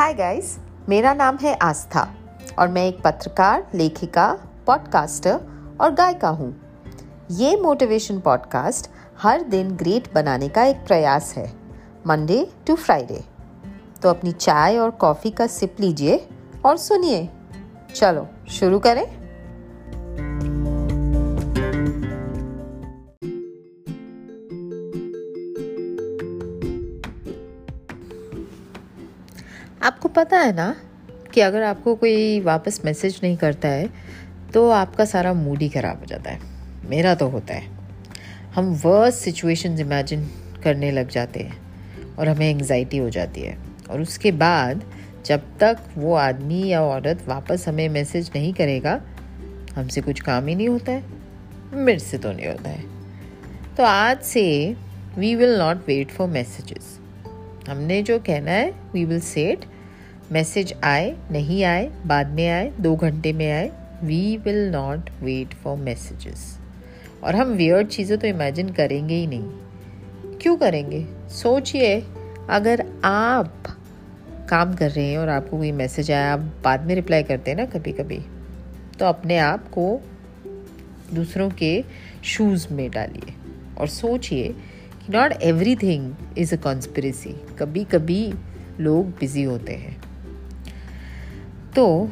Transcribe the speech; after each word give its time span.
Hi 0.00 0.14
guys 0.14 0.58
मेरा 0.88 1.14
नाम 1.14 1.36
है 1.36 1.54
आस्था 1.54 2.14
और 2.58 2.68
मैं 2.68 2.86
एक 2.86 3.02
पत्रकार, 3.02 3.66
लेखिका 3.74 4.38
पॉडकास्टर 4.66 5.40
और 5.80 5.90
गायिका 5.90 6.28
हूँ। 6.28 6.62
ये 7.30 7.56
मोटिवेशन 7.56 8.20
पॉडकास्ट 8.20 8.90
हर 9.22 9.42
दिन 9.42 9.70
ग्रेट 9.70 10.14
बनाने 10.14 10.48
का 10.48 10.64
एक 10.64 10.76
प्रयास 10.76 11.34
है 11.36 11.52
मंडे 12.06 12.52
टू 12.66 12.76
फ्राइडे 12.76 13.24
तो 14.02 14.08
अपनी 14.08 14.32
चाय 14.32 14.78
और 14.78 14.90
कॉफ़ी 14.90 15.30
का 15.30 15.46
सिप 15.46 15.76
लीजिए 15.80 16.28
और 16.64 16.76
सुनिए। 16.76 17.28
चलो, 17.94 18.28
शुरू 18.48 18.78
करें। 18.78 19.19
आपको 29.82 30.08
पता 30.08 30.38
है 30.38 30.52
ना 30.52 30.76
कि 31.34 31.40
अगर 31.40 31.62
आपको 31.62 31.94
कोई 31.94 32.40
वापस 32.40 32.80
मैसेज 32.84 33.20
नहीं 33.22 33.36
करता 33.36 33.68
है 33.68 33.88
तो 34.54 34.68
आपका 34.70 35.04
सारा 35.04 35.32
मूड 35.32 35.58
ही 35.58 35.68
ख़राब 35.68 36.00
हो 36.00 36.06
जाता 36.06 36.30
है। 36.30 36.40
मेरा 36.84 37.14
तो 37.14 37.28
होता 37.28 37.54
है। 37.54 37.68
हम 38.54 38.72
वर्स 38.84 39.14
सिचुएशन 39.14 39.78
इमेजिन 39.78 40.28
करने 40.64 40.90
लग 40.90 41.08
जाते 41.08 41.40
हैं 41.40 42.16
और 42.16 42.28
हमें 42.28 42.50
एंजाइटी 42.50 42.96
हो 42.96 43.10
जाती 43.10 43.40
है। 43.40 43.56
और 43.90 44.00
उसके 44.00 44.32
बाद, 44.32 44.84
जब 45.26 45.58
तक 45.58 45.78
वो 45.96 46.14
आदमी 46.14 46.62
या 46.68 46.82
औरत 46.82 47.24
वापस 47.28 47.64
हमें 47.68 47.88
मैसेज 47.88 48.30
नहीं 48.34 48.52
करेगा, 48.52 49.00
हमसे 49.76 50.00
कुछ 50.00 50.20
काम 50.20 50.46
ही 50.46 50.54
नहीं 50.54 50.68
होता 50.68 50.92
है। 50.92 51.04
मेरे 51.72 51.98
से 51.98 52.18
तो 52.18 52.32
नहीं 52.32 52.46
होता 52.46 52.70
है। 52.70 52.84
तो 53.76 53.84
आज 53.84 54.20
से 54.20 54.76
we 55.18 55.34
will 55.34 55.58
not 55.58 55.88
wait 55.88 56.10
for 56.10 56.28
messages 56.28 56.98
हमने 57.68 58.02
जो 58.02 58.18
कहना 58.18 58.50
है 58.50 58.70
वी 58.94 59.04
विल 59.04 59.20
सेट 59.20 59.64
मैसेज 60.32 60.74
आए, 60.84 61.16
नहीं 61.30 61.64
आए, 61.64 61.90
बाद 62.06 62.28
में 62.28 62.48
आए, 62.48 62.72
दो 62.80 62.96
घंटे 62.96 63.32
में 63.32 63.50
आए 63.52 63.70
we 64.02 64.36
will 64.36 64.70
not 64.70 65.10
wait 65.22 65.54
for 65.54 65.76
messages 65.76 66.58
और 67.24 67.36
हम 67.36 67.48
वियर्ड 67.48 67.88
चीज़ें 67.88 68.18
तो 68.18 68.26
इमेजिन 68.26 68.68
करेंगे 68.68 69.14
ही 69.14 69.26
नहीं। 69.26 70.38
क्यों 70.38 70.56
करेंगे? 70.56 71.06
सोचिए, 71.28 72.00
अगर 72.50 72.86
आप 73.04 73.76
काम 74.50 74.74
कर 74.74 74.90
रहे 74.90 75.06
हैं 75.06 75.18
और 75.18 75.28
आपको 75.28 75.58
कोई 75.58 75.72
मैसेज 75.72 76.10
आया, 76.10 76.32
आप 76.32 76.40
बाद 76.64 76.84
में 76.84 76.94
रिप्लाई 76.94 77.22
करते 77.22 77.50
हैं 77.50 77.58
ना 77.58 77.64
कभी 77.64 77.92
कभी 77.92 78.20
तो 78.98 79.04
अपने 79.04 79.38
आप 79.38 79.68
को 79.68 80.00
दूसरों 81.14 81.50
के 81.50 81.84
शूज़ 82.24 82.66
में 82.72 82.90
डालिए। 82.90 83.34
और 83.78 83.88
सोचिए 83.88 84.48
कि 85.00 85.12
not 85.12 85.32
everything 85.76 86.14
is 86.38 86.54
a 86.54 86.58
conspiracy 86.58 87.34
कभी 87.58 87.84
कभी 87.84 88.32
लोग 88.80 89.06
बिज़ी 89.10 89.42
होते 89.42 89.72
हैं। 89.72 90.09
तो 91.76 92.10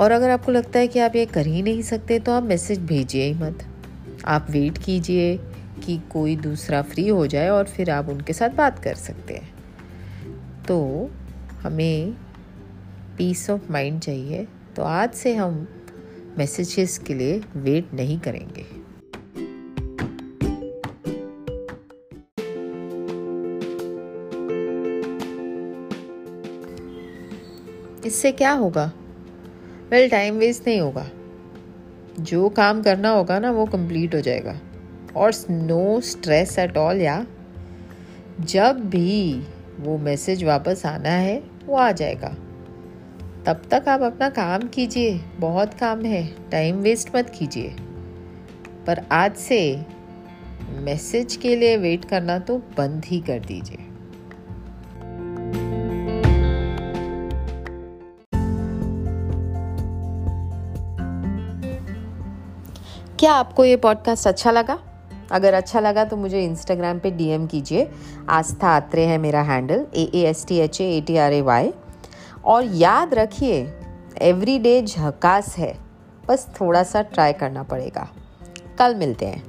और 0.00 0.12
अगर 0.12 0.30
आपको 0.30 0.52
लगता 0.52 0.78
है 0.78 0.88
कि 0.88 0.98
आप 0.98 1.16
ये 1.16 1.26
कर 1.26 1.46
ही 1.46 1.62
नहीं 1.62 1.82
सकते 1.82 2.18
तो 2.18 2.32
आप 2.32 2.42
मैसेज 2.42 2.78
भेजिए 2.78 3.24
ही 3.24 3.34
मत। 3.34 3.66
आप 4.24 4.46
वेट 4.50 4.78
कीजिए 4.78 5.36
कि 5.84 6.00
कोई 6.12 6.36
दूसरा 6.36 6.82
फ्री 6.82 7.08
हो 7.08 7.26
जाए 7.26 7.48
और 7.48 7.64
फिर 7.64 7.90
आप 7.90 8.08
उनके 8.08 8.32
साथ 8.32 8.48
बात 8.48 8.78
कर 8.78 8.94
सकते 8.94 9.34
हैं। 9.34 9.52
तो 10.68 11.10
हमें 11.62 12.12
पीस 13.18 13.50
ऑफ़ 13.50 13.72
माइंड 13.72 14.00
चाहिए। 14.00 14.46
तो 14.76 14.82
आज 14.82 15.12
से 15.12 15.34
हम 15.34 15.68
मैसेजेस 16.38 16.98
के 16.98 17.14
लिए 17.14 17.42
वेट 17.56 17.94
नहीं 17.94 18.20
करेंगे। 18.20 18.79
इससे 28.06 28.32
क्या 28.32 28.52
होगा? 28.52 28.92
वेल 29.90 30.10
टाइम 30.10 30.34
वेस्ट 30.34 30.66
नहीं 30.66 30.80
होगा। 30.80 31.10
जो 32.20 32.48
काम 32.48 32.82
करना 32.82 33.10
होगा 33.10 33.38
ना, 33.38 33.50
वो 33.50 33.66
कंप्लीट 33.66 34.14
हो 34.14 34.20
जाएगा। 34.20 34.60
और 35.16 35.32
नो 35.50 36.00
स्ट्रेस 36.00 36.58
एट 36.58 36.76
ऑल 36.76 37.00
या? 37.00 37.26
जब 38.40 38.80
भी 38.80 39.42
वो 39.80 39.98
मैसेज 39.98 40.44
वापस 40.44 40.86
आना 40.86 41.08
है, 41.08 41.42
वो 41.66 41.76
आ 41.76 41.92
जाएगा। 41.92 42.36
तब 43.46 43.62
तक 43.70 43.88
आप 43.88 44.00
अपना 44.00 44.28
काम 44.28 44.62
कीजिए। 44.68 45.20
बहुत 45.38 45.74
काम 45.74 46.04
है। 46.04 46.34
टाइम 46.50 46.76
वेस्ट 46.76 47.16
मत 47.16 47.32
कीजिए। 47.38 47.76
पर 48.86 49.06
आज 49.12 49.34
से 49.34 49.86
मैसेज 50.70 51.36
के 51.36 51.56
लिए 51.56 51.76
वेट 51.76 52.04
करना 52.04 52.38
तो 52.38 52.58
बंद 52.58 53.04
ही 53.04 53.20
कर 53.20 53.40
दीजिए। 53.40 53.89
क्या 63.20 63.32
आपको 63.32 63.64
ये 63.64 63.76
पॉडकास्ट 63.76 64.26
अच्छा 64.28 64.50
लगा? 64.50 64.78
अगर 65.32 65.54
अच्छा 65.54 65.80
लगा 65.80 66.04
तो 66.04 66.16
मुझे 66.16 66.44
इंस्टाग्राम 66.44 66.98
पे 66.98 67.10
डीएम 67.10 67.46
कीजिए। 67.46 67.90
आस्था 68.28 68.68
आत्रे 68.68 69.04
है 69.06 69.18
मेरा 69.18 69.42
handle 69.42 69.84
A 69.94 70.04
A 70.14 70.22
S 70.28 70.44
T 70.48 70.58
H 70.58 70.80
A 70.80 70.84
A 70.84 71.00
T 71.00 71.16
R 71.16 71.32
A 71.32 71.40
Y 71.40 71.72
और 72.44 72.64
याद 72.64 73.14
रखिए 73.14 73.58
एवरी 74.22 74.58
डे 74.58 74.80
झकास 74.82 75.56
है, 75.56 75.74
बस 76.28 76.46
थोड़ा 76.60 76.82
सा 76.82 77.02
ट्राई 77.02 77.32
करना 77.32 77.62
पड़ेगा। 77.62 78.08
कल 78.78 78.94
मिलते 78.94 79.26
हैं। 79.26 79.42